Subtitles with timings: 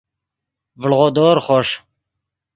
[0.81, 1.67] ڤڑغودور خوݰ